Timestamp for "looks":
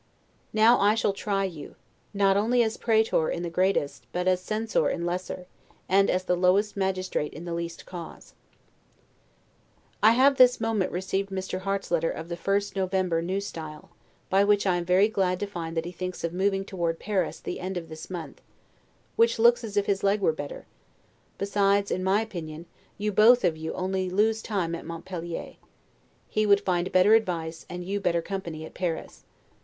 19.37-19.63